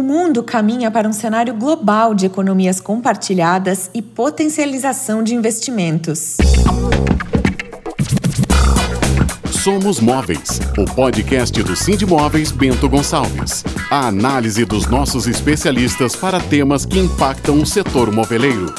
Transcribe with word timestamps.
O 0.00 0.02
mundo 0.02 0.42
caminha 0.42 0.90
para 0.90 1.06
um 1.06 1.12
cenário 1.12 1.52
global 1.52 2.14
de 2.14 2.24
economias 2.24 2.80
compartilhadas 2.80 3.90
e 3.92 4.00
potencialização 4.00 5.22
de 5.22 5.34
investimentos. 5.34 6.38
Somos 9.62 10.00
Móveis, 10.00 10.58
o 10.78 10.86
podcast 10.86 11.62
do 11.62 11.76
Cindy 11.76 12.06
Móveis 12.06 12.50
Bento 12.50 12.88
Gonçalves. 12.88 13.62
A 13.90 14.06
análise 14.08 14.64
dos 14.64 14.86
nossos 14.86 15.26
especialistas 15.26 16.16
para 16.16 16.40
temas 16.40 16.86
que 16.86 16.98
impactam 16.98 17.60
o 17.60 17.66
setor 17.66 18.10
moveleiro. 18.10 18.72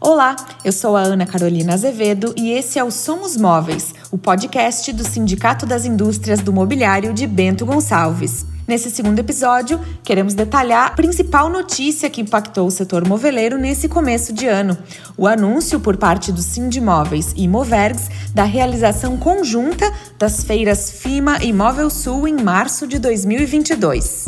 Olá, 0.00 0.36
eu 0.64 0.70
sou 0.70 0.96
a 0.96 1.00
Ana 1.00 1.24
Carolina 1.24 1.74
Azevedo 1.74 2.34
e 2.36 2.50
esse 2.50 2.78
é 2.78 2.84
o 2.84 2.90
Somos 2.90 3.36
Móveis, 3.36 3.94
o 4.14 4.18
podcast 4.18 4.92
do 4.92 5.02
Sindicato 5.02 5.66
das 5.66 5.84
Indústrias 5.84 6.38
do 6.38 6.52
Mobiliário 6.52 7.12
de 7.12 7.26
Bento 7.26 7.66
Gonçalves. 7.66 8.46
Nesse 8.64 8.88
segundo 8.88 9.18
episódio, 9.18 9.80
queremos 10.04 10.34
detalhar 10.34 10.86
a 10.86 10.90
principal 10.90 11.48
notícia 11.48 12.08
que 12.08 12.20
impactou 12.20 12.68
o 12.68 12.70
setor 12.70 13.04
moveleiro 13.08 13.58
nesse 13.58 13.88
começo 13.88 14.32
de 14.32 14.46
ano: 14.46 14.78
o 15.16 15.26
anúncio 15.26 15.80
por 15.80 15.96
parte 15.96 16.30
do 16.30 16.40
Sindimóveis 16.40 17.32
e 17.34 17.48
Movergs 17.48 18.08
da 18.32 18.44
realização 18.44 19.16
conjunta 19.16 19.92
das 20.16 20.44
feiras 20.44 20.92
FIMA 20.92 21.42
e 21.42 21.52
Móvel 21.52 21.90
Sul 21.90 22.28
em 22.28 22.40
março 22.40 22.86
de 22.86 23.00
2022. 23.00 24.26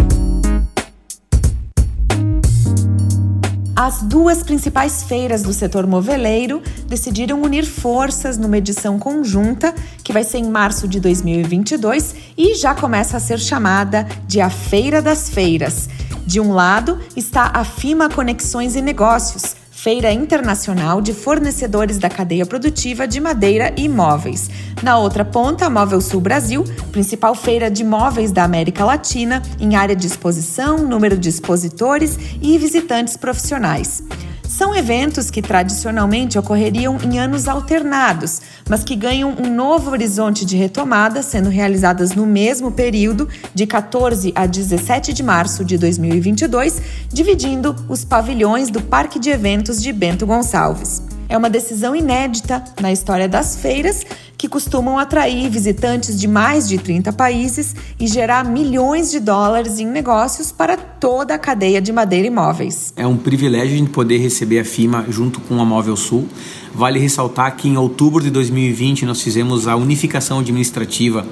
As 3.78 4.00
duas 4.00 4.42
principais 4.42 5.02
feiras 5.02 5.42
do 5.42 5.52
setor 5.52 5.86
moveleiro 5.86 6.62
decidiram 6.88 7.42
unir 7.42 7.66
forças 7.66 8.38
numa 8.38 8.56
edição 8.56 8.98
conjunta 8.98 9.74
que 10.02 10.14
vai 10.14 10.24
ser 10.24 10.38
em 10.38 10.48
março 10.48 10.88
de 10.88 10.98
2022 10.98 12.14
e 12.38 12.54
já 12.54 12.74
começa 12.74 13.18
a 13.18 13.20
ser 13.20 13.38
chamada 13.38 14.08
de 14.26 14.40
a 14.40 14.48
Feira 14.48 15.02
das 15.02 15.28
Feiras. 15.28 15.90
De 16.24 16.40
um 16.40 16.52
lado 16.52 16.98
está 17.14 17.50
a 17.52 17.64
FIMA 17.64 18.08
Conexões 18.08 18.76
e 18.76 18.80
Negócios, 18.80 19.55
Feira 19.86 20.12
Internacional 20.12 21.00
de 21.00 21.14
Fornecedores 21.14 21.96
da 21.96 22.10
Cadeia 22.10 22.44
Produtiva 22.44 23.06
de 23.06 23.20
Madeira 23.20 23.72
e 23.76 23.88
Móveis. 23.88 24.50
Na 24.82 24.98
outra 24.98 25.24
ponta, 25.24 25.66
a 25.66 25.70
Móvel 25.70 26.00
Sul 26.00 26.20
Brasil, 26.20 26.64
principal 26.90 27.36
feira 27.36 27.70
de 27.70 27.84
móveis 27.84 28.32
da 28.32 28.42
América 28.42 28.84
Latina, 28.84 29.40
em 29.60 29.76
área 29.76 29.94
de 29.94 30.04
exposição, 30.04 30.78
número 30.78 31.16
de 31.16 31.28
expositores 31.28 32.18
e 32.42 32.58
visitantes 32.58 33.16
profissionais. 33.16 34.02
São 34.48 34.74
eventos 34.74 35.30
que 35.30 35.40
tradicionalmente 35.40 36.36
ocorreriam 36.36 36.98
em 37.04 37.20
anos 37.20 37.46
alternados, 37.46 38.40
mas 38.68 38.84
que 38.84 38.96
ganham 38.96 39.34
um 39.38 39.54
novo 39.54 39.90
horizonte 39.90 40.44
de 40.44 40.56
retomada, 40.56 41.22
sendo 41.22 41.48
realizadas 41.48 42.12
no 42.12 42.26
mesmo 42.26 42.70
período, 42.72 43.28
de 43.54 43.66
14 43.66 44.32
a 44.34 44.46
17 44.46 45.12
de 45.12 45.22
março 45.22 45.64
de 45.64 45.78
2022, 45.78 46.82
dividindo 47.08 47.74
os 47.88 48.04
pavilhões 48.04 48.68
do 48.70 48.80
Parque 48.80 49.18
de 49.18 49.30
Eventos 49.30 49.82
de 49.82 49.92
Bento 49.92 50.26
Gonçalves. 50.26 51.02
É 51.28 51.36
uma 51.36 51.50
decisão 51.50 51.94
inédita 51.94 52.62
na 52.80 52.92
história 52.92 53.28
das 53.28 53.56
feiras 53.56 54.04
que 54.38 54.48
costumam 54.48 54.98
atrair 54.98 55.48
visitantes 55.50 56.18
de 56.18 56.28
mais 56.28 56.68
de 56.68 56.78
30 56.78 57.12
países 57.12 57.74
e 57.98 58.06
gerar 58.06 58.44
milhões 58.44 59.10
de 59.10 59.20
dólares 59.20 59.78
em 59.78 59.86
negócios 59.86 60.52
para 60.52 60.76
toda 60.76 61.34
a 61.34 61.38
cadeia 61.38 61.80
de 61.80 61.92
madeira 61.92 62.26
e 62.26 62.30
móveis. 62.30 62.92
É 62.96 63.06
um 63.06 63.16
privilégio 63.16 63.86
poder 63.86 64.18
receber 64.18 64.58
a 64.58 64.64
FIMA 64.64 65.06
junto 65.08 65.40
com 65.40 65.60
a 65.60 65.64
Móvel 65.64 65.96
Sul. 65.96 66.28
Vale 66.74 66.98
ressaltar 66.98 67.56
que 67.56 67.68
em 67.68 67.76
outubro 67.76 68.22
de 68.22 68.30
2020 68.30 69.06
nós 69.06 69.22
fizemos 69.22 69.66
a 69.66 69.76
unificação 69.76 70.40
administrativa 70.40 71.26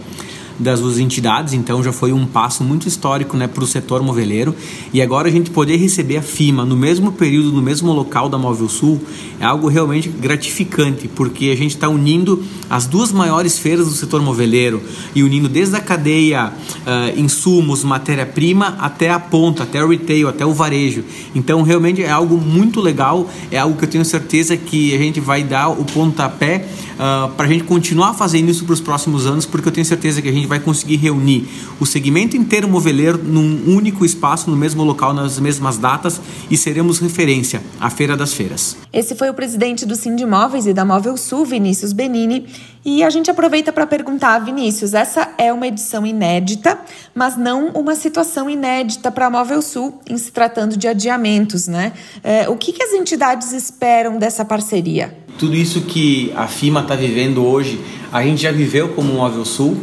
das 0.59 0.81
duas 0.81 0.99
entidades, 0.99 1.53
então 1.53 1.83
já 1.83 1.93
foi 1.93 2.13
um 2.13 2.27
passo 2.27 2.63
muito 2.63 2.87
histórico 2.87 3.37
né, 3.37 3.47
para 3.47 3.65
o 3.65 3.67
setor 3.67 4.03
moveleiro. 4.03 4.55
E 4.93 5.03
agora 5.03 5.29
a 5.29 5.31
gente 5.31 5.51
poder 5.51 5.77
receber 5.77 6.17
a 6.17 6.23
FIMA 6.23 6.65
no 6.65 6.77
mesmo 6.77 7.13
período, 7.13 7.53
no 7.53 7.63
mesmo 7.63 7.93
local 7.93 8.29
da 8.29 8.39
Móvel 8.39 8.69
Sul, 8.69 9.01
é 9.41 9.45
algo 9.45 9.69
realmente 9.69 10.09
gratificante, 10.09 11.09
porque 11.09 11.51
a 11.51 11.57
gente 11.57 11.75
está 11.75 11.89
unindo 11.89 12.43
as 12.71 12.87
duas 12.87 13.13
maiores 13.13 13.59
feiras 13.59 13.87
do 13.87 13.93
setor 13.93 14.23
moveleiro 14.23 14.83
e 15.15 15.23
unindo 15.23 15.49
desde 15.49 15.77
a 15.77 15.81
cadeia 15.81 16.49
uh, 16.51 17.19
insumos, 17.19 17.85
matéria-prima, 17.85 18.77
até 18.81 19.11
a 19.11 19.19
ponta, 19.19 19.65
até 19.65 19.85
o 19.85 19.89
retail, 19.89 20.29
até 20.29 20.47
o 20.47 20.53
varejo. 20.53 21.05
Então 21.35 21.63
realmente 21.63 22.03
é 22.03 22.11
algo 22.11 22.39
muito 22.39 22.81
legal, 22.81 23.29
é 23.51 23.59
algo 23.59 23.77
que 23.77 23.85
eu 23.85 23.89
tenho 23.89 24.05
certeza 24.05 24.57
que 24.57 24.95
a 24.95 24.99
gente 24.99 25.21
vai 25.21 25.43
dar 25.43 25.69
o 25.69 25.85
pontapé 25.85 26.67
uh, 26.95 27.03
ah, 27.25 27.31
para 27.37 27.47
a 27.47 27.49
gente 27.49 27.65
continuar 27.65 28.15
fazendo 28.15 28.51
isso 28.51 28.65
para 28.65 28.73
os 28.73 28.81
próximos 28.81 29.27
anos, 29.27 29.47
porque 29.47 29.69
eu 29.69 29.73
tenho 29.73 29.85
certeza 29.85 30.21
que 30.21 30.29
a 30.29 30.33
gente 30.33 30.47
vai 30.47 30.61
conseguir 30.61 30.97
reunir 30.97 31.49
o 31.81 31.87
segmento 31.87 32.37
inteiro 32.37 32.69
moveleiro 32.69 33.19
num 33.19 33.75
único 33.75 34.05
espaço, 34.05 34.51
no 34.51 34.57
mesmo 34.57 34.83
local, 34.83 35.13
nas 35.13 35.39
mesmas 35.39 35.79
datas 35.79 36.21
e 36.51 36.57
seremos 36.57 36.99
referência 36.99 37.63
à 37.81 37.91
Feira 37.91 38.17
das 38.17 38.33
Feiras. 38.33 38.77
Esse 38.93 39.15
foi 39.15 39.29
o 39.29 39.35
presidente 39.35 39.85
do 39.85 39.97
Sindimóveis 39.97 40.67
e 40.67 40.73
da 40.73 40.85
Móvel 40.85 41.17
Sul, 41.17 41.45
Vinícius 41.45 41.93
Benini. 41.93 42.47
E 42.85 43.03
a 43.03 43.09
gente 43.09 43.31
aproveita 43.31 43.73
para 43.73 43.87
perguntar, 43.87 44.39
Vinícius, 44.41 44.93
essa 44.93 45.31
é 45.39 45.51
uma 45.51 45.67
edição 45.67 46.07
inédita, 46.07 46.79
mas 47.15 47.35
não 47.35 47.69
uma 47.69 47.95
situação 47.95 48.49
inédita 48.51 49.11
para 49.11 49.27
a 49.27 49.31
Móvel 49.31 49.63
Sul 49.63 50.01
em 50.09 50.19
se 50.19 50.31
tratando 50.31 50.77
de 50.77 50.87
adiamentos, 50.87 51.67
né? 51.67 51.93
É, 52.23 52.47
o 52.49 52.57
que, 52.57 52.73
que 52.73 52.83
as 52.83 52.93
entidades 52.93 53.53
esperam 53.53 54.19
dessa 54.19 54.45
parceria? 54.45 55.24
Tudo 55.39 55.57
isso 55.57 55.83
que 55.83 56.33
a 56.37 56.47
FIMA 56.47 56.81
está 56.81 56.95
vivendo 56.95 57.45
hoje, 57.45 57.81
a 58.13 58.23
gente 58.23 58.43
já 58.43 58.53
viveu 58.53 58.89
como 58.89 59.13
Móvel 59.13 59.45
Sul. 59.45 59.77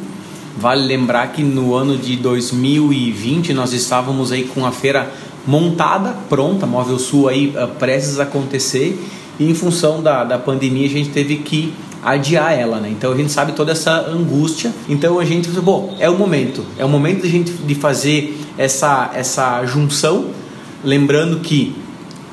Vale 0.58 0.86
lembrar 0.86 1.28
que 1.28 1.44
no 1.44 1.74
ano 1.76 1.98
de 1.98 2.16
2020 2.16 3.54
nós 3.54 3.74
estávamos 3.74 4.32
aí 4.32 4.44
com 4.44 4.66
a 4.66 4.72
feira 4.72 5.12
montada, 5.46 6.16
pronta, 6.30 6.66
Móvel 6.66 7.00
Sul 7.00 7.28
aí 7.28 7.54
uh, 7.56 7.68
prestes 7.80 8.20
a 8.20 8.24
acontecer 8.24 8.98
e 9.40 9.50
em 9.50 9.54
função 9.54 10.02
da, 10.02 10.24
da 10.24 10.38
pandemia 10.38 10.86
a 10.86 10.90
gente 10.90 11.10
teve 11.10 11.38
que 11.38 11.74
adiar 12.04 12.54
ela, 12.54 12.80
né? 12.80 12.90
Então 12.90 13.12
a 13.12 13.18
gente 13.18 13.32
sabe 13.32 13.52
toda 13.54 13.72
essa 13.72 14.08
angústia. 14.08 14.72
Então 14.88 15.20
a 15.20 15.26
gente 15.26 15.50
bom, 15.50 15.96
é 16.00 16.10
o 16.10 16.18
momento, 16.18 16.66
é 16.78 16.86
o 16.86 16.90
momento 16.90 17.24
de 17.24 17.30
gente 17.30 17.52
de 17.52 17.76
fazer 17.76 18.40
essa 18.58 19.12
essa 19.14 19.66
junção, 19.66 20.28
lembrando 20.84 21.40
que 21.40 21.76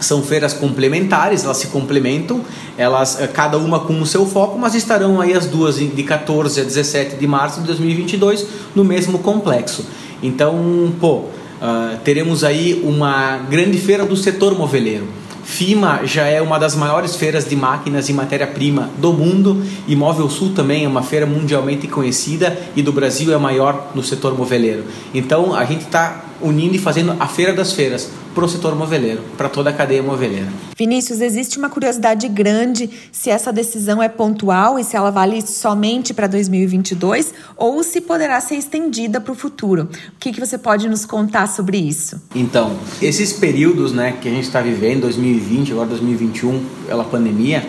são 0.00 0.22
feiras 0.22 0.53
complementares, 0.53 1.44
elas 1.44 1.56
se 1.56 1.69
complementam, 1.69 2.41
elas 2.76 3.20
eh, 3.20 3.26
cada 3.26 3.59
uma 3.59 3.81
com 3.81 4.00
o 4.00 4.06
seu 4.06 4.26
foco, 4.26 4.59
mas 4.59 4.75
estarão 4.75 5.20
aí 5.20 5.34
as 5.34 5.47
duas 5.47 5.76
de 5.76 6.03
14 6.03 6.60
a 6.60 6.64
17 6.64 7.16
de 7.16 7.26
março 7.26 7.60
de 7.60 7.66
2022 7.66 8.47
no 8.75 8.84
mesmo 8.84 9.19
complexo. 9.19 9.87
Então, 10.22 10.92
pô, 11.00 11.16
uh, 11.16 11.97
teremos 12.04 12.44
aí 12.44 12.82
uma 12.84 13.38
grande 13.38 13.78
feira 13.78 14.04
do 14.04 14.16
setor 14.16 14.56
moveleiro. 14.56 15.06
FIMA 15.48 16.03
já 16.04 16.26
é 16.26 16.42
uma 16.42 16.58
das 16.58 16.76
maiores 16.76 17.16
feiras 17.16 17.48
de 17.48 17.56
máquinas 17.56 18.10
e 18.10 18.12
matéria-prima 18.12 18.91
do 18.98 19.14
mundo 19.14 19.64
e 19.87 19.97
Móvel 19.97 20.28
Sul 20.28 20.53
também 20.54 20.84
é 20.84 20.88
uma 20.88 21.03
feira 21.03 21.25
mundialmente 21.25 21.88
conhecida 21.88 22.56
e 22.76 22.82
do 22.82 22.92
Brasil 22.92 23.32
é 23.32 23.34
a 23.34 23.38
maior 23.38 23.91
no 23.94 24.03
setor 24.03 24.37
moveleiro. 24.37 24.84
Então 25.14 25.54
a 25.54 25.64
gente 25.64 25.87
está 25.87 26.22
unindo 26.41 26.76
e 26.76 26.78
fazendo 26.78 27.16
a 27.19 27.26
Feira 27.26 27.54
das 27.54 27.72
Feiras 27.72 28.10
para 28.38 28.47
o 28.47 28.49
setor 28.49 28.76
moveleiro, 28.76 29.21
para 29.37 29.49
toda 29.49 29.71
a 29.71 29.72
cadeia 29.72 30.00
moveleira. 30.00 30.47
Vinícius, 30.76 31.21
existe 31.21 31.59
uma 31.59 31.69
curiosidade 31.69 32.28
grande 32.28 32.88
se 33.10 33.31
essa 33.31 33.53
decisão 33.53 34.00
é 34.00 34.09
pontual 34.09 34.78
e 34.78 34.84
se 34.84 34.97
ela 34.97 35.10
vale 35.10 35.43
somente 35.44 36.15
para 36.15 36.28
2022 36.28 37.34
ou 37.56 37.82
se 37.82 38.00
poderá 38.00 38.41
ser 38.41 38.54
estendida 38.54 39.21
para 39.21 39.32
o 39.32 39.34
futuro. 39.34 39.88
O 40.15 40.21
que, 40.21 40.32
que 40.32 40.38
você 40.38 40.56
pode 40.56 40.88
nos 40.88 41.04
contar 41.04 41.49
sobre 41.49 41.78
isso? 41.78 42.22
Então, 42.32 42.78
esses 43.03 43.32
períodos 43.32 43.93
né, 43.93 44.16
que 44.22 44.28
a 44.28 44.31
gente 44.31 44.44
está 44.44 44.60
vivendo, 44.60 45.00
2020, 45.00 45.72
agora 45.72 45.88
2021, 45.88 46.65
pela 46.87 47.05
pandemia, 47.05 47.66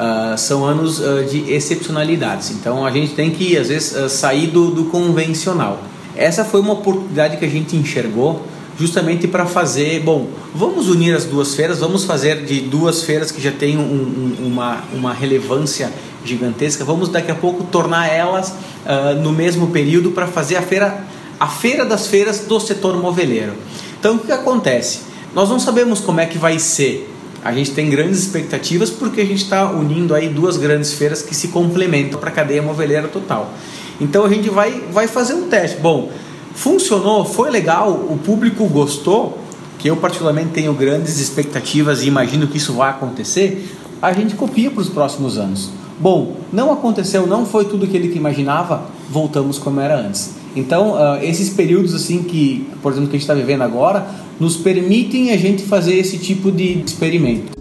Uh, 0.00 0.38
são 0.38 0.64
anos 0.64 0.98
uh, 0.98 1.22
de 1.30 1.52
excepcionalidades. 1.52 2.52
Então 2.52 2.86
a 2.86 2.90
gente 2.90 3.12
tem 3.12 3.30
que, 3.30 3.54
às 3.58 3.68
vezes, 3.68 3.94
uh, 3.94 4.08
sair 4.08 4.46
do, 4.46 4.70
do, 4.70 4.84
convencional. 4.86 5.82
Essa 6.16 6.42
foi 6.42 6.58
uma 6.62 6.72
oportunidade 6.72 7.36
que 7.36 7.44
a 7.44 7.48
gente 7.48 7.76
enxergou 7.76 8.40
justamente 8.80 9.28
para 9.28 9.44
fazer, 9.44 10.00
bom, 10.00 10.28
vamos 10.54 10.88
unir 10.88 11.14
as 11.14 11.26
duas 11.26 11.54
feiras, 11.54 11.80
vamos 11.80 12.04
fazer 12.04 12.46
de 12.46 12.62
duas 12.62 13.02
feiras 13.02 13.30
que 13.30 13.38
já 13.38 13.52
têm 13.52 13.76
um, 13.76 13.82
um, 13.82 14.46
uma, 14.46 14.82
uma 14.94 15.12
relevância 15.12 15.92
gigantesca, 16.24 16.82
vamos 16.82 17.10
daqui 17.10 17.30
a 17.30 17.34
pouco 17.34 17.64
tornar 17.64 18.08
elas 18.08 18.48
uh, 18.86 19.20
no 19.22 19.32
mesmo 19.32 19.66
período 19.66 20.12
para 20.12 20.26
fazer 20.26 20.56
a 20.56 20.62
feira, 20.62 21.04
a 21.38 21.46
feira 21.46 21.84
das 21.84 22.06
feiras 22.06 22.40
do 22.40 22.58
setor 22.58 22.96
moveleiro. 22.96 23.52
Então 23.98 24.16
o 24.16 24.18
que 24.18 24.32
acontece? 24.32 25.00
Nós 25.34 25.50
não 25.50 25.60
sabemos 25.60 26.00
como 26.00 26.20
é 26.20 26.24
que 26.24 26.38
vai 26.38 26.58
ser. 26.58 27.06
A 27.44 27.52
gente 27.52 27.72
tem 27.72 27.90
grandes 27.90 28.20
expectativas 28.20 28.88
porque 28.88 29.20
a 29.20 29.26
gente 29.26 29.42
está 29.42 29.70
unindo 29.70 30.14
aí 30.14 30.30
duas 30.30 30.56
grandes 30.56 30.94
feiras 30.94 31.20
que 31.20 31.34
se 31.34 31.48
complementam 31.48 32.18
para 32.18 32.30
a 32.30 32.32
cadeia 32.32 32.62
moveleira 32.62 33.08
total. 33.08 33.52
Então 34.00 34.24
a 34.24 34.28
gente 34.30 34.48
vai, 34.48 34.82
vai 34.90 35.06
fazer 35.06 35.34
um 35.34 35.48
teste. 35.48 35.78
Bom, 35.78 36.10
funcionou, 36.54 37.24
foi 37.24 37.50
legal, 37.50 37.90
o 37.90 38.18
público 38.18 38.66
gostou, 38.66 39.38
que 39.78 39.88
eu 39.88 39.96
particularmente 39.96 40.50
tenho 40.50 40.72
grandes 40.74 41.18
expectativas 41.18 42.02
e 42.02 42.08
imagino 42.08 42.46
que 42.46 42.58
isso 42.58 42.72
vai 42.74 42.90
acontecer, 42.90 43.76
a 44.00 44.12
gente 44.12 44.34
copia 44.34 44.70
para 44.70 44.80
os 44.80 44.88
próximos 44.88 45.38
anos. 45.38 45.70
Bom, 45.98 46.36
não 46.52 46.72
aconteceu, 46.72 47.26
não 47.26 47.44
foi 47.44 47.66
tudo 47.66 47.84
aquilo 47.84 48.08
que 48.08 48.16
imaginava, 48.16 48.84
voltamos 49.10 49.58
como 49.58 49.80
era 49.80 49.98
antes. 49.98 50.34
Então, 50.56 50.92
uh, 50.94 51.22
esses 51.22 51.50
períodos 51.50 51.94
assim 51.94 52.22
que, 52.22 52.66
por 52.82 52.92
exemplo, 52.92 53.10
que 53.10 53.16
a 53.16 53.18
gente 53.18 53.28
está 53.28 53.34
vivendo 53.34 53.62
agora, 53.62 54.06
nos 54.38 54.56
permitem 54.56 55.30
a 55.30 55.36
gente 55.36 55.62
fazer 55.62 55.94
esse 55.94 56.18
tipo 56.18 56.50
de 56.50 56.82
experimento. 56.82 57.59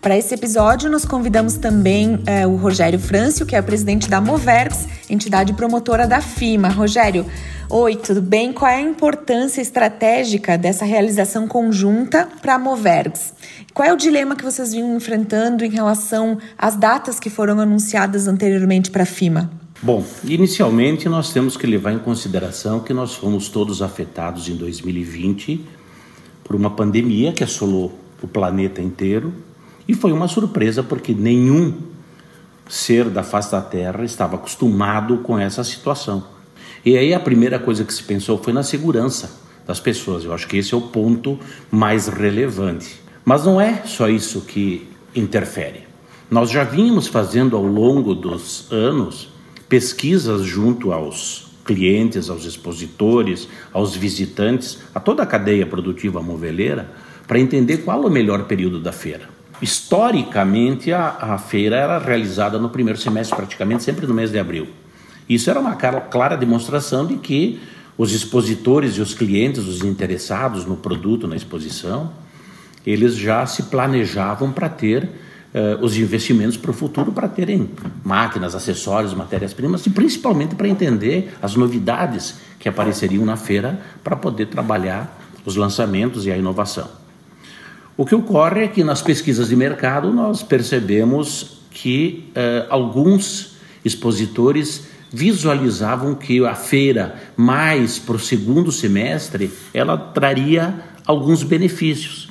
Para 0.00 0.16
esse 0.16 0.32
episódio, 0.32 0.88
nós 0.88 1.04
convidamos 1.04 1.54
também 1.54 2.20
é, 2.24 2.46
o 2.46 2.54
Rogério 2.54 3.00
Frâncio, 3.00 3.44
que 3.44 3.56
é 3.56 3.60
o 3.60 3.64
presidente 3.64 4.08
da 4.08 4.20
Moverx, 4.20 4.86
entidade 5.10 5.52
promotora 5.54 6.06
da 6.06 6.20
FIMA. 6.20 6.68
Rogério, 6.68 7.26
oi, 7.68 7.96
tudo 7.96 8.22
bem? 8.22 8.52
Qual 8.52 8.70
é 8.70 8.76
a 8.76 8.80
importância 8.80 9.60
estratégica 9.60 10.56
dessa 10.56 10.84
realização 10.84 11.48
conjunta 11.48 12.28
para 12.40 12.54
a 12.54 12.58
Moverx? 12.60 13.34
Qual 13.74 13.88
é 13.88 13.92
o 13.92 13.96
dilema 13.96 14.36
que 14.36 14.44
vocês 14.44 14.70
vinham 14.72 14.96
enfrentando 14.96 15.64
em 15.64 15.70
relação 15.70 16.38
às 16.56 16.76
datas 16.76 17.18
que 17.18 17.28
foram 17.28 17.58
anunciadas 17.58 18.28
anteriormente 18.28 18.92
para 18.92 19.02
a 19.02 19.06
FIMA? 19.06 19.50
Bom, 19.82 20.04
inicialmente 20.22 21.08
nós 21.08 21.32
temos 21.32 21.56
que 21.56 21.66
levar 21.66 21.90
em 21.90 21.98
consideração 21.98 22.78
que 22.78 22.94
nós 22.94 23.16
fomos 23.16 23.48
todos 23.48 23.82
afetados 23.82 24.48
em 24.48 24.54
2020 24.54 25.66
por 26.44 26.54
uma 26.54 26.70
pandemia 26.70 27.32
que 27.32 27.42
assolou 27.42 27.98
o 28.22 28.28
planeta 28.28 28.80
inteiro 28.80 29.47
e 29.88 29.94
foi 29.94 30.12
uma 30.12 30.28
surpresa 30.28 30.82
porque 30.82 31.14
nenhum 31.14 31.72
ser 32.68 33.08
da 33.08 33.22
face 33.22 33.50
da 33.50 33.62
Terra 33.62 34.04
estava 34.04 34.36
acostumado 34.36 35.16
com 35.18 35.38
essa 35.38 35.64
situação. 35.64 36.24
E 36.84 36.96
aí 36.96 37.14
a 37.14 37.18
primeira 37.18 37.58
coisa 37.58 37.84
que 37.84 37.94
se 37.94 38.02
pensou 38.02 38.36
foi 38.36 38.52
na 38.52 38.62
segurança 38.62 39.40
das 39.66 39.80
pessoas. 39.80 40.24
Eu 40.24 40.34
acho 40.34 40.46
que 40.46 40.58
esse 40.58 40.74
é 40.74 40.76
o 40.76 40.82
ponto 40.82 41.38
mais 41.70 42.06
relevante. 42.06 43.00
Mas 43.24 43.44
não 43.44 43.60
é 43.60 43.82
só 43.84 44.08
isso 44.08 44.42
que 44.42 44.86
interfere. 45.14 45.86
Nós 46.30 46.50
já 46.50 46.62
vínhamos 46.64 47.06
fazendo 47.06 47.56
ao 47.56 47.64
longo 47.64 48.14
dos 48.14 48.70
anos 48.70 49.30
pesquisas 49.68 50.42
junto 50.42 50.92
aos 50.92 51.48
clientes, 51.64 52.30
aos 52.30 52.44
expositores, 52.44 53.48
aos 53.72 53.94
visitantes, 53.94 54.78
a 54.94 55.00
toda 55.00 55.22
a 55.22 55.26
cadeia 55.26 55.66
produtiva 55.66 56.22
moveleira, 56.22 56.90
para 57.26 57.38
entender 57.38 57.78
qual 57.78 58.02
é 58.02 58.06
o 58.06 58.10
melhor 58.10 58.44
período 58.44 58.80
da 58.80 58.92
feira. 58.92 59.37
Historicamente, 59.60 60.92
a, 60.92 61.16
a 61.20 61.38
feira 61.38 61.76
era 61.76 61.98
realizada 61.98 62.58
no 62.58 62.70
primeiro 62.70 62.98
semestre, 62.98 63.36
praticamente 63.36 63.82
sempre 63.82 64.06
no 64.06 64.14
mês 64.14 64.30
de 64.30 64.38
abril. 64.38 64.68
Isso 65.28 65.50
era 65.50 65.58
uma 65.58 65.74
clara 65.74 66.36
demonstração 66.36 67.06
de 67.06 67.16
que 67.16 67.60
os 67.96 68.12
expositores 68.12 68.96
e 68.96 69.00
os 69.00 69.12
clientes, 69.12 69.66
os 69.66 69.82
interessados 69.82 70.64
no 70.64 70.76
produto, 70.76 71.26
na 71.26 71.34
exposição, 71.34 72.12
eles 72.86 73.16
já 73.16 73.44
se 73.44 73.64
planejavam 73.64 74.52
para 74.52 74.68
ter 74.68 75.04
uh, 75.04 75.84
os 75.84 75.96
investimentos 75.98 76.56
para 76.56 76.70
o 76.70 76.74
futuro, 76.74 77.12
para 77.12 77.28
terem 77.28 77.68
máquinas, 78.04 78.54
acessórios, 78.54 79.12
matérias-primas 79.12 79.84
e 79.84 79.90
principalmente 79.90 80.54
para 80.54 80.68
entender 80.68 81.34
as 81.42 81.56
novidades 81.56 82.36
que 82.58 82.68
apareceriam 82.68 83.24
na 83.24 83.36
feira 83.36 83.80
para 84.02 84.16
poder 84.16 84.46
trabalhar 84.46 85.18
os 85.44 85.56
lançamentos 85.56 86.24
e 86.24 86.30
a 86.30 86.36
inovação. 86.36 86.88
O 87.98 88.06
que 88.06 88.14
ocorre 88.14 88.62
é 88.62 88.68
que 88.68 88.84
nas 88.84 89.02
pesquisas 89.02 89.48
de 89.48 89.56
mercado 89.56 90.12
nós 90.12 90.40
percebemos 90.40 91.58
que 91.68 92.30
eh, 92.32 92.64
alguns 92.70 93.56
expositores 93.84 94.86
visualizavam 95.12 96.14
que 96.14 96.46
a 96.46 96.54
feira, 96.54 97.16
mais 97.36 97.98
para 97.98 98.14
o 98.14 98.18
segundo 98.20 98.70
semestre, 98.70 99.50
ela 99.74 99.98
traria 99.98 100.76
alguns 101.04 101.42
benefícios. 101.42 102.30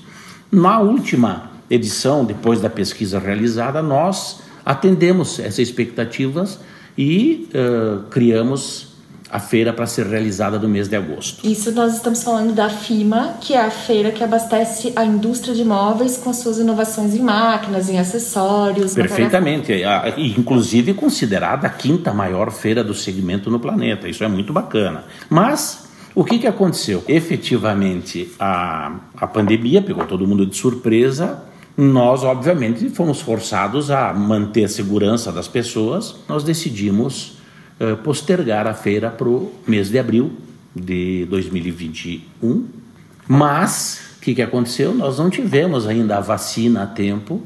Na 0.49 0.79
última 0.79 1.51
edição, 1.69 2.23
depois 2.23 2.61
da 2.61 2.69
pesquisa 2.69 3.19
realizada, 3.19 3.81
nós 3.81 4.39
atendemos 4.65 5.37
essas 5.37 5.59
expectativas 5.59 6.61
e 6.97 7.49
uh, 7.53 8.03
criamos 8.03 8.96
a 9.29 9.39
feira 9.39 9.73
para 9.73 9.85
ser 9.85 10.05
realizada 10.05 10.57
no 10.57 10.67
mês 10.67 10.87
de 10.87 10.95
agosto. 10.95 11.45
Isso 11.45 11.71
nós 11.71 11.95
estamos 11.95 12.23
falando 12.23 12.53
da 12.53 12.69
FIMA, 12.69 13.35
que 13.41 13.53
é 13.53 13.61
a 13.61 13.69
feira 13.69 14.11
que 14.11 14.23
abastece 14.23 14.93
a 14.95 15.03
indústria 15.03 15.53
de 15.53 15.65
móveis 15.65 16.17
com 16.17 16.29
as 16.29 16.37
suas 16.37 16.57
inovações 16.57 17.13
em 17.13 17.21
máquinas, 17.21 17.89
em 17.89 17.99
acessórios. 17.99 18.93
Perfeitamente, 18.93 19.73
inclusive 20.17 20.93
considerada 20.93 21.67
a 21.67 21.69
quinta 21.69 22.13
maior 22.13 22.51
feira 22.51 22.83
do 22.83 22.93
segmento 22.93 23.49
no 23.49 23.59
planeta. 23.59 24.07
Isso 24.07 24.23
é 24.23 24.27
muito 24.27 24.53
bacana. 24.53 25.03
Mas 25.29 25.87
o 26.15 26.23
que, 26.23 26.39
que 26.39 26.47
aconteceu? 26.47 27.03
Efetivamente, 27.07 28.31
a, 28.39 28.95
a 29.15 29.27
pandemia 29.27 29.81
pegou 29.81 30.05
todo 30.05 30.25
mundo 30.25 30.45
de 30.45 30.55
surpresa. 30.55 31.43
Nós, 31.77 32.23
obviamente, 32.23 32.89
fomos 32.89 33.21
forçados 33.21 33.91
a 33.91 34.11
manter 34.13 34.63
a 34.63 34.67
segurança 34.67 35.31
das 35.31 35.47
pessoas. 35.47 36.15
Nós 36.27 36.43
decidimos 36.43 37.36
postergar 38.03 38.67
a 38.67 38.73
feira 38.73 39.09
para 39.09 39.27
o 39.27 39.51
mês 39.67 39.89
de 39.89 39.99
abril 39.99 40.31
de 40.75 41.25
2021. 41.29 42.65
Mas, 43.27 44.15
o 44.17 44.21
que, 44.21 44.35
que 44.35 44.41
aconteceu? 44.41 44.93
Nós 44.93 45.17
não 45.17 45.29
tivemos 45.29 45.87
ainda 45.87 46.17
a 46.17 46.21
vacina 46.21 46.83
a 46.83 46.87
tempo, 46.87 47.43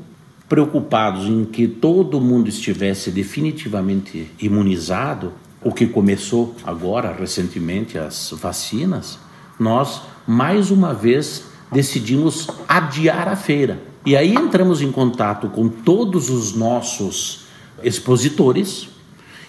preocupados 0.48 1.26
em 1.28 1.46
que 1.46 1.68
todo 1.68 2.20
mundo 2.22 2.50
estivesse 2.50 3.10
definitivamente 3.10 4.30
imunizado, 4.40 5.34
o 5.64 5.72
que 5.72 5.88
começou 5.88 6.56
agora, 6.64 7.16
recentemente, 7.18 7.98
as 7.98 8.34
vacinas, 8.38 9.20
nós, 9.60 10.02
mais 10.28 10.72
uma 10.72 10.94
vez, 10.94 11.46
decidimos 11.72 12.48
adiar 12.68 13.28
a 13.28 13.36
feira. 13.36 13.82
E 14.06 14.16
aí 14.16 14.34
entramos 14.34 14.82
em 14.82 14.92
contato 14.92 15.50
com 15.50 15.70
todos 15.70 16.30
os 16.30 16.56
nossos 16.56 17.46
expositores, 17.84 18.90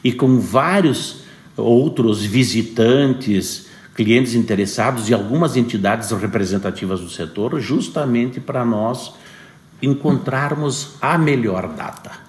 e 0.02 0.12
com 0.12 0.38
vários 0.38 1.22
outros 1.56 2.24
visitantes, 2.24 3.66
clientes 3.94 4.34
interessados 4.34 5.08
e 5.08 5.14
algumas 5.14 5.56
entidades 5.56 6.10
representativas 6.10 7.00
do 7.00 7.10
setor, 7.10 7.60
justamente 7.60 8.40
para 8.40 8.64
nós 8.64 9.14
encontrarmos 9.82 10.94
a 11.00 11.18
melhor 11.18 11.68
data. 11.68 12.22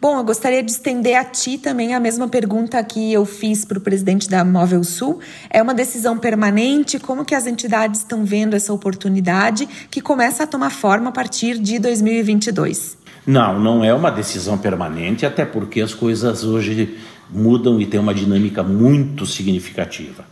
Bom, 0.00 0.18
eu 0.18 0.24
gostaria 0.24 0.62
de 0.62 0.70
estender 0.70 1.16
a 1.16 1.24
ti 1.24 1.56
também 1.56 1.94
a 1.94 2.00
mesma 2.00 2.28
pergunta 2.28 2.82
que 2.82 3.12
eu 3.12 3.24
fiz 3.24 3.64
para 3.64 3.78
o 3.78 3.80
presidente 3.80 4.28
da 4.28 4.44
Móvel 4.44 4.82
Sul. 4.84 5.20
É 5.48 5.62
uma 5.62 5.72
decisão 5.72 6.18
permanente? 6.18 6.98
Como 6.98 7.24
que 7.24 7.34
as 7.34 7.46
entidades 7.46 8.00
estão 8.00 8.24
vendo 8.24 8.54
essa 8.54 8.72
oportunidade 8.72 9.66
que 9.90 10.00
começa 10.00 10.42
a 10.42 10.46
tomar 10.46 10.70
forma 10.70 11.08
a 11.08 11.12
partir 11.12 11.58
de 11.58 11.78
2022? 11.78 12.98
Não, 13.26 13.58
não 13.58 13.82
é 13.82 13.94
uma 13.94 14.10
decisão 14.10 14.58
permanente, 14.58 15.24
até 15.24 15.44
porque 15.44 15.80
as 15.80 15.94
coisas 15.94 16.44
hoje 16.44 16.96
mudam 17.30 17.80
e 17.80 17.86
têm 17.86 18.00
uma 18.00 18.14
dinâmica 18.14 18.62
muito 18.62 19.26
significativa. 19.26 20.24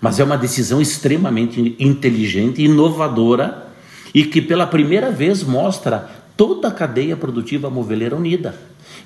Mas 0.00 0.18
é 0.18 0.24
uma 0.24 0.36
decisão 0.36 0.80
extremamente 0.80 1.76
inteligente, 1.78 2.62
inovadora 2.62 3.68
e 4.14 4.24
que 4.24 4.42
pela 4.42 4.66
primeira 4.66 5.10
vez 5.10 5.42
mostra 5.42 6.10
toda 6.36 6.68
a 6.68 6.72
cadeia 6.72 7.16
produtiva 7.16 7.70
moveleira 7.70 8.16
unida. 8.16 8.54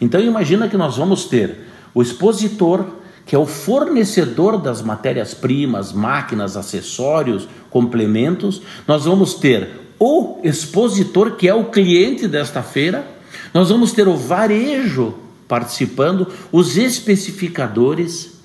Então 0.01 0.21
imagina 0.21 0.69
que 0.69 0.77
nós 0.77 0.97
vamos 0.97 1.27
ter 1.27 1.67
o 1.95 2.03
expositor, 2.03 2.85
que 3.25 3.35
é 3.35 3.39
o 3.39 3.47
fornecedor 3.47 4.59
das 4.59 4.83
matérias-primas, 4.83 5.93
máquinas, 5.93 6.57
acessórios, 6.57 7.49
complementos, 7.71 8.63
nós 8.87 9.05
vamos 9.05 9.35
ter 9.35 9.69
o 9.99 10.41
expositor, 10.45 11.33
que 11.33 11.49
é 11.49 11.55
o 11.55 11.65
cliente 11.65 12.29
desta 12.29 12.63
feira, 12.63 13.07
nós 13.53 13.71
vamos 13.71 13.93
ter 13.93 14.07
o 14.07 14.17
varejo 14.17 15.15
participando, 15.49 16.29
os 16.51 16.77
especificadores, 16.77 18.41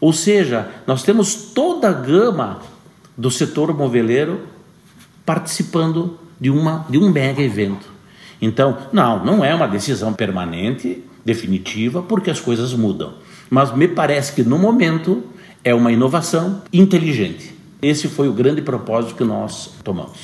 ou 0.00 0.12
seja, 0.12 0.70
nós 0.86 1.02
temos 1.02 1.34
toda 1.34 1.88
a 1.88 1.92
gama 1.92 2.60
do 3.16 3.30
setor 3.30 3.76
moveleiro 3.76 4.42
participando 5.26 6.18
de, 6.40 6.50
uma, 6.50 6.86
de 6.88 6.98
um 6.98 7.10
mega 7.10 7.42
evento. 7.42 7.86
Então, 8.40 8.78
não, 8.92 9.24
não 9.24 9.44
é 9.44 9.54
uma 9.54 9.66
decisão 9.66 10.14
permanente, 10.14 11.04
definitiva, 11.24 12.02
porque 12.02 12.30
as 12.30 12.40
coisas 12.40 12.72
mudam. 12.72 13.14
Mas 13.50 13.74
me 13.74 13.88
parece 13.88 14.32
que 14.32 14.42
no 14.42 14.58
momento 14.58 15.24
é 15.64 15.74
uma 15.74 15.90
inovação 15.90 16.62
inteligente. 16.72 17.54
Esse 17.82 18.08
foi 18.08 18.28
o 18.28 18.32
grande 18.32 18.62
propósito 18.62 19.14
que 19.14 19.24
nós 19.24 19.72
tomamos. 19.82 20.18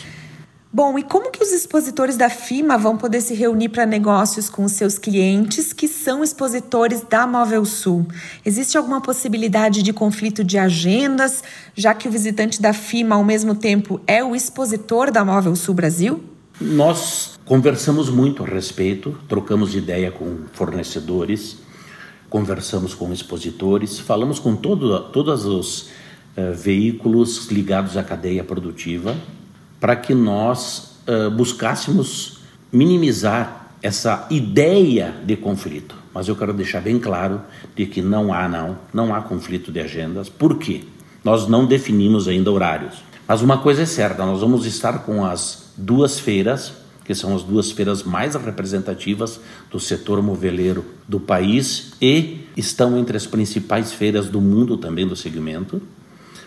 Bom, 0.75 0.99
e 0.99 1.05
como 1.05 1.31
que 1.31 1.41
os 1.41 1.53
expositores 1.53 2.17
da 2.17 2.29
FIMA 2.29 2.77
vão 2.77 2.97
poder 2.97 3.21
se 3.21 3.33
reunir 3.33 3.69
para 3.69 3.87
negócios 3.87 4.51
com 4.51 4.65
os 4.65 4.73
seus 4.73 4.99
clientes 4.99 5.73
que 5.73 5.87
são 5.87 6.25
expositores 6.25 7.01
da 7.09 7.29
Móvel 7.29 7.65
Sul? 7.65 8.05
Existe 8.45 8.77
alguma 8.77 9.01
possibilidade 9.01 9.85
de 9.85 9.93
conflito 9.93 10.43
de 10.43 10.59
agendas, 10.59 11.45
já 11.77 11.95
que 11.95 12.09
o 12.09 12.11
visitante 12.11 12.61
da 12.61 12.73
FIMA 12.73 13.15
ao 13.15 13.23
mesmo 13.23 13.55
tempo 13.55 14.01
é 14.05 14.25
o 14.25 14.35
expositor 14.35 15.13
da 15.13 15.25
Móvel 15.25 15.55
Sul 15.55 15.75
Brasil? 15.75 16.25
Nós 16.61 17.39
conversamos 17.45 18.11
muito 18.11 18.43
a 18.43 18.47
respeito, 18.47 19.17
trocamos 19.29 19.77
ideia 19.77 20.11
com 20.11 20.39
fornecedores, 20.55 21.59
conversamos 22.29 22.95
com 22.95 23.13
expositores, 23.13 24.01
falamos 24.01 24.41
com 24.41 24.57
todo, 24.57 25.05
todos 25.11 25.45
os 25.45 25.83
uh, 26.37 26.53
veículos 26.53 27.47
ligados 27.47 27.97
à 27.97 28.03
cadeia 28.03 28.43
produtiva 28.43 29.15
para 29.85 29.97
que 29.97 30.15
nós 30.15 30.97
uh, 31.07 31.31
buscássemos 31.31 32.39
minimizar 32.73 33.69
essa 33.83 34.27
ideia 34.31 35.15
de 35.27 35.37
conflito. 35.37 35.95
mas 36.15 36.27
eu 36.27 36.35
quero 36.35 36.55
deixar 36.55 36.81
bem 36.81 36.99
claro 36.99 37.43
de 37.77 37.85
que 37.85 38.01
não 38.01 38.33
há 38.33 38.49
não, 38.49 38.79
não 38.95 39.15
há 39.15 39.21
conflito 39.21 39.71
de 39.71 39.81
agendas. 39.81 40.31
Por 40.31 40.57
quê? 40.57 40.85
Nós 41.23 41.47
não 41.47 41.67
definimos 41.67 42.27
ainda 42.29 42.51
horários. 42.51 43.05
Mas 43.29 43.43
uma 43.43 43.59
coisa 43.59 43.83
é 43.83 43.85
certa, 43.85 44.25
nós 44.25 44.41
vamos 44.41 44.65
estar 44.65 45.01
com 45.01 45.23
as 45.23 45.71
duas 45.77 46.19
feiras, 46.19 46.73
que 47.05 47.15
são 47.15 47.37
as 47.37 47.43
duas 47.43 47.71
feiras 47.71 48.03
mais 48.03 48.35
representativas 48.37 49.39
do 49.71 49.79
setor 49.79 50.23
moveleiro 50.23 50.83
do 51.07 51.21
país 51.21 51.93
e 52.01 52.49
estão 52.57 52.97
entre 52.97 53.19
as 53.19 53.27
principais 53.27 53.93
feiras 53.93 54.29
do 54.29 54.41
mundo 54.41 54.79
também 54.79 55.07
do 55.07 55.15
segmento. 55.15 55.83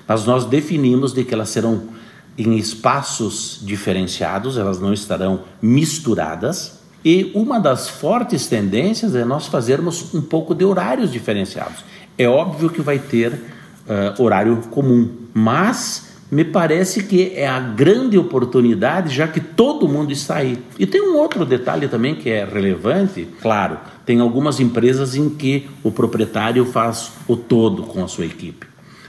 Mas 0.08 0.26
nós 0.26 0.44
definimos 0.44 1.14
de 1.14 1.24
que 1.24 1.36
elas 1.36 1.50
serão 1.50 1.96
em 2.38 2.56
espaços 2.56 3.60
diferenciados, 3.64 4.58
elas 4.58 4.80
não 4.80 4.94
estarão 4.94 5.42
misturadas. 5.62 6.80
E 7.04 7.32
uma 7.34 7.60
das 7.60 7.90
fortes 7.90 8.48
tendências 8.48 9.16
é 9.16 9.26
nós 9.26 9.48
fazermos 9.48 10.14
um 10.14 10.22
pouco 10.22 10.54
de 10.54 10.64
horários 10.64 11.12
diferenciados. 11.12 11.84
É 12.18 12.28
óbvio 12.28 12.70
que 12.70 12.82
vai 12.82 13.00
ter 13.00 13.34
uh, 13.34 14.22
horário 14.22 14.58
comum, 14.70 15.10
mas 15.34 16.08
me 16.30 16.44
parece 16.44 17.04
que 17.04 17.32
é 17.36 17.48
a 17.48 17.60
grande 17.60 18.18
oportunidade, 18.18 19.16
já 19.16 19.28
que 19.28 19.40
todo 19.40 19.88
mundo 19.88 20.12
está 20.12 20.38
aí. 20.38 20.62
E 20.78 20.86
tem 20.86 21.02
um 21.02 21.16
outro 21.16 21.46
detalhe 21.46 21.88
também 21.88 22.16
que 22.16 22.30
é 22.30 22.44
relevante, 22.44 23.28
claro, 23.42 23.78
tem 24.06 24.20
algumas 24.20 24.60
empresas 24.60 25.16
em 25.16 25.30
que 25.30 25.70
o 25.84 25.92
proprietário 25.92 26.66
faz 26.66 27.14
o 27.28 27.38
todo 27.38 27.84
com 27.84 28.04
a 28.04 28.08
sua 28.08 28.26
equipe. 28.26 28.68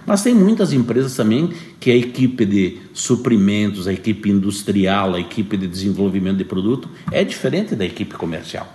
Mas 0.08 0.22
tem 0.22 0.34
muitas 0.34 0.72
empresas 0.72 1.14
também 1.14 1.52
que 1.78 1.90
a 1.90 1.94
equipe 1.94 2.46
de 2.46 2.78
suprimentos, 2.94 3.86
a 3.86 3.92
equipe 3.92 4.30
industrial, 4.30 5.14
a 5.14 5.20
equipe 5.20 5.54
de 5.54 5.66
desenvolvimento 5.66 6.38
de 6.38 6.44
produto 6.44 6.88
é 7.12 7.22
diferente 7.22 7.76
da 7.76 7.84
equipe 7.84 8.14
comercial. 8.14 8.66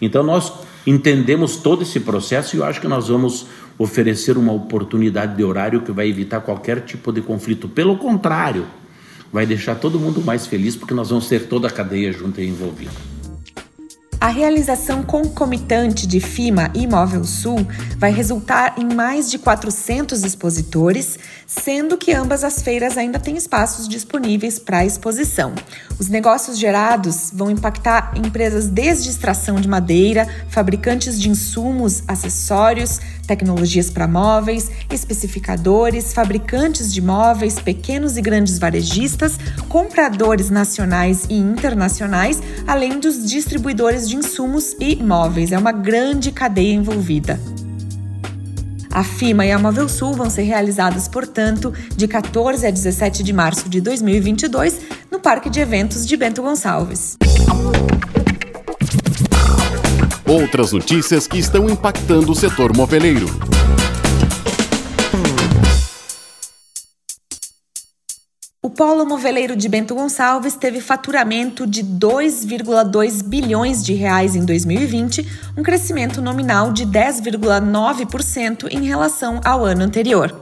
Então 0.00 0.22
nós 0.22 0.50
entendemos 0.86 1.56
todo 1.56 1.82
esse 1.82 2.00
processo 2.00 2.56
e 2.56 2.60
eu 2.60 2.64
acho 2.64 2.80
que 2.80 2.88
nós 2.88 3.08
vamos 3.08 3.46
oferecer 3.76 4.38
uma 4.38 4.52
oportunidade 4.52 5.36
de 5.36 5.44
horário 5.44 5.82
que 5.82 5.92
vai 5.92 6.08
evitar 6.08 6.40
qualquer 6.40 6.80
tipo 6.80 7.12
de 7.12 7.20
conflito. 7.20 7.68
Pelo 7.68 7.98
contrário, 7.98 8.64
vai 9.30 9.44
deixar 9.44 9.74
todo 9.74 10.00
mundo 10.00 10.22
mais 10.22 10.46
feliz 10.46 10.74
porque 10.74 10.94
nós 10.94 11.10
vamos 11.10 11.28
ter 11.28 11.48
toda 11.48 11.68
a 11.68 11.70
cadeia 11.70 12.10
junto 12.14 12.40
e 12.40 12.48
envolvida. 12.48 13.17
A 14.20 14.26
realização 14.26 15.04
concomitante 15.04 16.04
de 16.04 16.18
FIMA 16.18 16.72
e 16.74 16.88
Móvel 16.88 17.22
Sul 17.22 17.64
vai 17.98 18.10
resultar 18.10 18.74
em 18.76 18.92
mais 18.92 19.30
de 19.30 19.38
400 19.38 20.24
expositores, 20.24 21.16
sendo 21.46 21.96
que 21.96 22.12
ambas 22.12 22.42
as 22.42 22.60
feiras 22.60 22.98
ainda 22.98 23.20
têm 23.20 23.36
espaços 23.36 23.86
disponíveis 23.86 24.58
para 24.58 24.84
exposição. 24.84 25.54
Os 26.00 26.08
negócios 26.08 26.58
gerados 26.58 27.30
vão 27.32 27.48
impactar 27.48 28.12
empresas 28.16 28.66
desde 28.66 29.08
extração 29.08 29.54
de 29.54 29.68
madeira, 29.68 30.26
fabricantes 30.48 31.20
de 31.20 31.28
insumos, 31.28 32.02
acessórios, 32.08 33.00
tecnologias 33.28 33.90
para 33.90 34.08
móveis, 34.08 34.70
especificadores, 34.90 36.14
fabricantes 36.14 36.92
de 36.92 37.02
móveis, 37.02 37.60
pequenos 37.60 38.16
e 38.16 38.22
grandes 38.22 38.58
varejistas, 38.58 39.38
compradores 39.68 40.48
nacionais 40.48 41.26
e 41.28 41.34
internacionais, 41.34 42.42
além 42.66 42.98
dos 42.98 43.24
distribuidores 43.28 44.08
de 44.08 44.16
insumos 44.16 44.74
e 44.80 44.96
móveis. 44.96 45.52
É 45.52 45.58
uma 45.58 45.72
grande 45.72 46.32
cadeia 46.32 46.72
envolvida. 46.72 47.38
A 48.90 49.04
FIMA 49.04 49.44
e 49.44 49.52
a 49.52 49.58
Móvel 49.58 49.88
Sul 49.88 50.14
vão 50.14 50.30
ser 50.30 50.42
realizadas, 50.42 51.06
portanto, 51.06 51.72
de 51.94 52.08
14 52.08 52.66
a 52.66 52.70
17 52.70 53.22
de 53.22 53.32
março 53.34 53.68
de 53.68 53.80
2022 53.82 54.80
no 55.10 55.20
Parque 55.20 55.50
de 55.50 55.60
Eventos 55.60 56.06
de 56.06 56.16
Bento 56.16 56.42
Gonçalves. 56.42 57.18
Outras 60.28 60.72
notícias 60.72 61.26
que 61.26 61.38
estão 61.38 61.70
impactando 61.70 62.30
o 62.30 62.34
setor 62.34 62.76
moveleiro. 62.76 63.26
O 68.62 68.68
polo 68.68 69.06
moveleiro 69.06 69.56
de 69.56 69.70
Bento 69.70 69.94
Gonçalves 69.94 70.54
teve 70.54 70.82
faturamento 70.82 71.66
de 71.66 71.82
2,2 71.82 73.22
bilhões 73.22 73.82
de 73.82 73.94
reais 73.94 74.36
em 74.36 74.44
2020, 74.44 75.26
um 75.56 75.62
crescimento 75.62 76.20
nominal 76.20 76.74
de 76.74 76.84
10,9% 76.84 78.70
em 78.70 78.84
relação 78.84 79.40
ao 79.42 79.64
ano 79.64 79.82
anterior. 79.82 80.38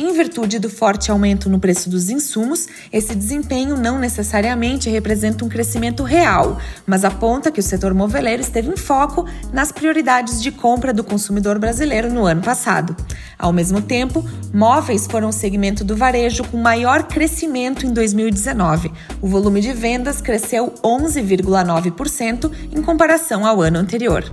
Em 0.00 0.12
virtude 0.12 0.60
do 0.60 0.70
forte 0.70 1.10
aumento 1.10 1.50
no 1.50 1.58
preço 1.58 1.90
dos 1.90 2.08
insumos, 2.08 2.68
esse 2.92 3.16
desempenho 3.16 3.76
não 3.76 3.98
necessariamente 3.98 4.88
representa 4.88 5.44
um 5.44 5.48
crescimento 5.48 6.04
real, 6.04 6.60
mas 6.86 7.04
aponta 7.04 7.50
que 7.50 7.58
o 7.58 7.62
setor 7.62 7.92
moveleiro 7.92 8.40
esteve 8.40 8.68
em 8.68 8.76
foco 8.76 9.28
nas 9.52 9.72
prioridades 9.72 10.40
de 10.40 10.52
compra 10.52 10.92
do 10.92 11.02
consumidor 11.02 11.58
brasileiro 11.58 12.12
no 12.12 12.24
ano 12.24 12.40
passado. 12.40 12.94
Ao 13.36 13.52
mesmo 13.52 13.82
tempo, 13.82 14.24
móveis 14.54 15.08
foram 15.08 15.30
o 15.30 15.32
segmento 15.32 15.82
do 15.82 15.96
varejo 15.96 16.44
com 16.44 16.58
maior 16.58 17.02
crescimento 17.02 17.84
em 17.84 17.92
2019. 17.92 18.92
O 19.20 19.26
volume 19.26 19.60
de 19.60 19.72
vendas 19.72 20.20
cresceu 20.20 20.74
11,9% 20.80 22.52
em 22.70 22.80
comparação 22.82 23.44
ao 23.44 23.60
ano 23.60 23.80
anterior. 23.80 24.24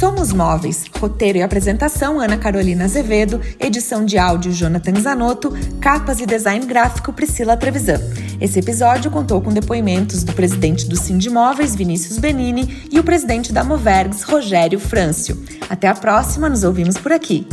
Somos 0.00 0.32
Móveis. 0.32 0.86
Roteiro 0.98 1.36
e 1.36 1.42
apresentação: 1.42 2.18
Ana 2.18 2.38
Carolina 2.38 2.84
Azevedo. 2.84 3.38
Edição 3.60 4.02
de 4.02 4.16
áudio: 4.16 4.50
Jonathan 4.50 4.98
Zanotto. 4.98 5.52
Capas 5.78 6.20
e 6.20 6.26
design 6.26 6.64
gráfico: 6.64 7.12
Priscila 7.12 7.54
Trevisan. 7.54 8.00
Esse 8.40 8.60
episódio 8.60 9.10
contou 9.10 9.42
com 9.42 9.52
depoimentos 9.52 10.24
do 10.24 10.32
presidente 10.32 10.88
do 10.88 10.96
Sindimóveis, 10.96 11.76
Vinícius 11.76 12.16
Benini, 12.16 12.88
e 12.90 12.98
o 12.98 13.04
presidente 13.04 13.52
da 13.52 13.62
Movergs, 13.62 14.22
Rogério 14.22 14.80
Frâncio. 14.80 15.36
Até 15.68 15.86
a 15.86 15.94
próxima, 15.94 16.48
nos 16.48 16.64
ouvimos 16.64 16.96
por 16.96 17.12
aqui. 17.12 17.46